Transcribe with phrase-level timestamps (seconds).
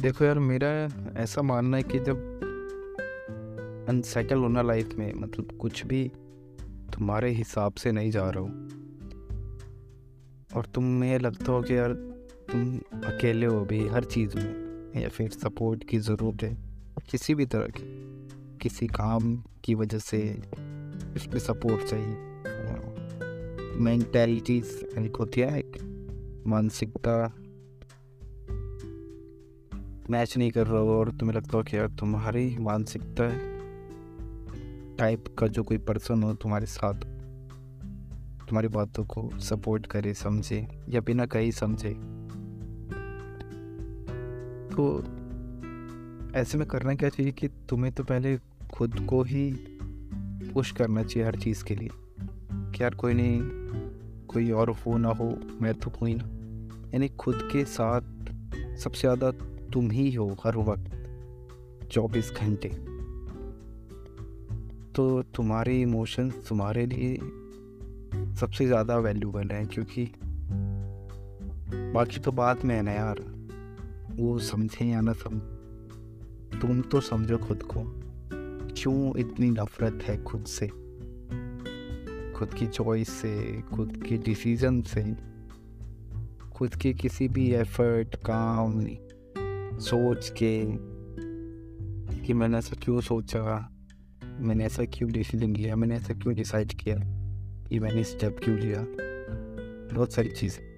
[0.00, 0.68] देखो यार, मेरा
[1.16, 2.18] ऐसा मानना है कि जब
[3.88, 6.04] अनसेटल होना लाइफ में मतलब कुछ भी
[6.94, 8.48] तुम्हारे हिसाब से नहीं जा रहा हो,
[10.56, 11.92] और तुम्हें लगता हो कि यार
[12.50, 16.56] तुम अकेले हो भी हर चीज़ में, या फिर सपोर्ट की ज़रूरत है,
[17.10, 17.84] किसी भी तरह की,
[18.58, 20.18] किसी काम की वजह से
[21.16, 22.16] इसमें सपोर्ट चाहिए।
[23.80, 25.76] मैंटेलिटीज होती है एक
[26.46, 27.16] मानसिकता
[30.10, 33.28] मैच नहीं कर रहा हो और तुम्हें लगता हो कि यार तुम्हारी मानसिकता
[34.98, 36.94] टाइप का जो कोई पर्सन हो, तुम्हारे साथ
[38.48, 41.90] तुम्हारी बातों को सपोर्ट करे, समझे या बिना कहीं समझे।
[44.74, 45.04] तो
[46.38, 48.36] ऐसे में करना क्या चाहिए कि तुम्हें तो पहले
[48.72, 49.52] खुद को ही
[50.54, 51.90] पुश करना चाहिए हर चीज़ के लिए
[52.72, 53.40] कि यार कोई नहीं,
[54.26, 56.24] कोई और हो ना हो, मैं तो कोई ना।
[56.94, 58.00] यानी खुद के साथ
[58.76, 59.30] सबसे ज़्यादा
[59.72, 62.68] तुम ही हो हर वक्त, चौबीस घंटे।
[64.94, 67.16] तो तुम्हारे इमोशंस तुम्हारे लिए
[68.34, 70.12] सबसे ज़्यादा वैल्यूबल है क्योंकि
[71.94, 73.20] बाकी तो बात में है ना यार,
[74.16, 77.82] वो समझें या ना समझ तुम तो समझो खुद को।
[78.74, 80.66] क्यों इतनी नफरत है खुद से?
[82.32, 85.02] खुद की चॉइस से, खुद के डिसीज़न से,
[86.52, 88.80] खुद के किसी भी एफर्ट काम
[89.80, 90.64] सोच के
[92.26, 93.72] कि मैंने ऐसा क्यों सोचा?
[94.40, 95.76] मैंने ऐसा क्यों डिसीज़न लिया?
[95.76, 96.96] मैंने ऐसा क्यों डिसाइड किया
[97.68, 98.86] कि मैंने स्टेप क्यों लिया?
[99.94, 100.70] बहुत सारी चीज़ें।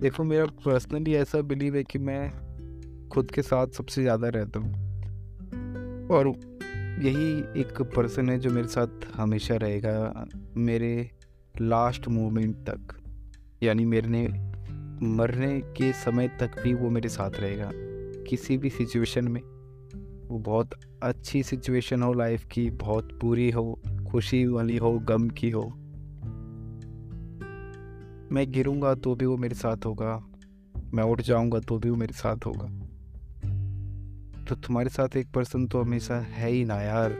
[0.00, 2.32] देखो, मेरा पर्सनली ऐसा बिलीव है कि मैं
[3.08, 4.72] खुद के साथ सबसे ज़्यादा रहता हूँ।
[6.08, 6.28] और
[7.02, 10.26] यही एक पर्सन है जो मेरे साथ हमेशा रहेगा,
[10.56, 11.10] मेरे
[11.60, 12.80] लास्ट मोमेंट तक।
[13.62, 14.51] यानी मेरे
[15.02, 17.70] मरने के समय तक भी वो मेरे साथ रहेगा।
[18.24, 19.40] किसी भी सिचुएशन में।
[20.28, 20.70] वो बहुत
[21.02, 23.80] अच्छी सिचुएशन हो लाइफ की, बहुत बुरी हो,
[24.10, 25.62] खुशी वाली हो, गम की हो।
[28.32, 30.24] मैं गिरूँगा तो भी वो मेरे साथ होगा।
[30.94, 32.66] मैं उठ जाऊँगा तो भी वो मेरे साथ होगा।
[34.44, 37.10] तो तुम्हारे साथ एक पर्सन तो हमेशा है ही ना यार।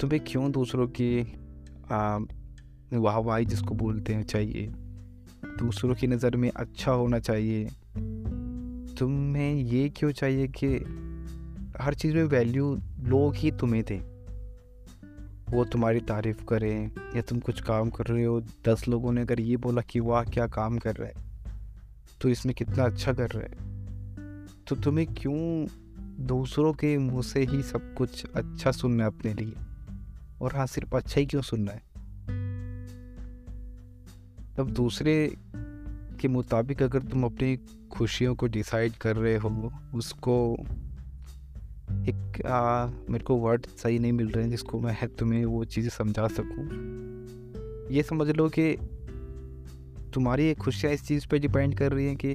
[0.00, 1.22] तुम्हें क्यों दूसरों की
[2.92, 4.72] वाह वाही जिसको बोलते हैं चाहिए?
[5.58, 7.64] दूसरों की नज़र में अच्छा होना चाहिए।
[8.94, 10.66] तुम्हें ये क्यों चाहिए कि
[11.80, 14.00] हर चीज़ में वैल्यू लोग ही तुम्हें दें?
[15.50, 19.40] वो तुम्हारी तारीफ़ करें या तुम कुछ काम कर रहे हो, दस लोगों ने अगर
[19.40, 21.24] ये बोला कि वाह, क्या काम कर रहा है
[22.20, 23.66] तो इसमें कितना अच्छा कर रहा है?
[24.68, 25.66] तो तुम्हें क्यों
[26.26, 29.54] दूसरों के मुँह से ही सब कुछ अच्छा सुनना है अपने लिए?
[30.40, 31.85] और हाँ सिर्फ़ अच्छा ही क्यों सुनना है?
[34.56, 35.36] तब दूसरे
[36.20, 37.56] के मुताबिक अगर तुम अपनी
[37.92, 40.56] खुशियों को डिसाइड कर रहे हो उसको
[42.08, 45.64] एक आ, मेरे को वर्ड सही नहीं मिल रहे हैं जिसको मैं है तुम्हें वो
[45.64, 46.66] चीज़ें समझा सकूँ।
[47.90, 48.76] ये समझ लो कि
[50.14, 52.34] तुम्हारी खुशियाँ इस चीज़ पे डिपेंड कर रही हैं कि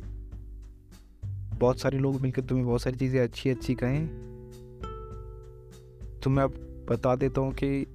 [1.60, 4.08] बहुत सारे लोग मिलकर तुम्हें बहुत सारी चीज़ें अच्छी अच्छी कहें।
[6.24, 7.86] तो मैं अब बता देता हूँ कि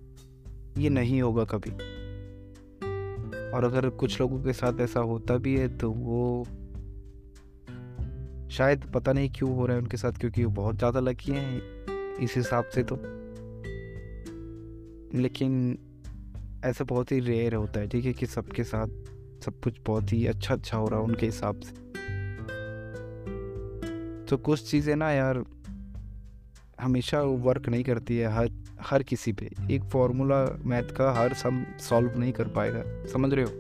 [0.79, 1.96] ये नहीं होगा कभी।
[3.57, 6.45] और अगर कुछ लोगों के साथ ऐसा होता भी है तो वो
[8.51, 12.17] शायद पता नहीं क्यों हो रहा है उनके साथ, क्योंकि वो बहुत ज़्यादा लकी हैं
[12.17, 12.97] इस हिसाब से तो।
[15.19, 15.79] लेकिन
[16.65, 18.87] ऐसा बहुत ही रेयर होता है, ठीक है, कि सबके साथ
[19.45, 21.75] सब कुछ बहुत ही अच्छा अच्छा हो रहा है उनके हिसाब से।
[24.27, 25.45] तो कुछ चीज़ें ना यार
[26.81, 28.51] हमेशा वर्क नहीं करती है, हर
[28.81, 33.45] हर किसी पे। एक फॉर्मूला मैथ का हर सम सॉल्व नहीं कर पाएगा। समझ रहे
[33.45, 33.51] हो?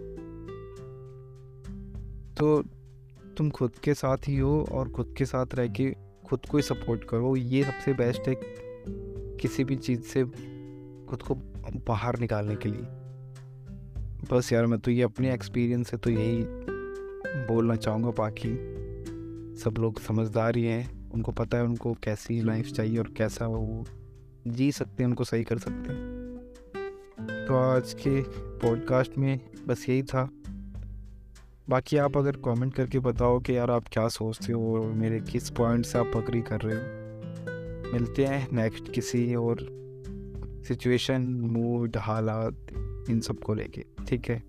[2.36, 2.62] तो
[3.36, 5.94] तुम खुद के साथ ही हो और खुद के साथ रह के
[6.26, 8.34] खुद को ही सपोर्ट करो। ये सबसे बेस्ट है
[9.40, 10.24] किसी भी चीज़ से
[11.06, 11.34] खुद को
[11.88, 12.86] बाहर निकालने के लिए।
[14.32, 16.44] बस यार, मैं तो ये अपने एक्सपीरियंस से तो यही
[17.46, 18.54] बोलना चाहूँगा, बाकी
[19.56, 23.84] सब लोग समझदार ही हैं। उनको पता है उनको कैसी लाइफ चाहिए और कैसा वो
[24.46, 26.16] जी सकते हैं उनको सही कर सकते हैं।
[27.48, 28.22] तो आज के
[28.58, 30.30] पॉडकास्ट में बस यही था।
[31.68, 35.50] बाकी आप अगर कमेंट करके बताओ कि यार आप क्या सोचते हो और मेरे किस
[35.50, 37.06] पॉइंट से आप अग्री कर रहे हो।
[37.92, 39.56] मिलते हैं नेक्स्ट किसी और
[40.68, 42.56] सिचुएशन मूड हालात
[43.10, 44.42] इन सबको लेके। ठीक है?